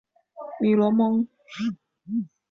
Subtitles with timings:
[0.59, 1.27] 米罗蒙。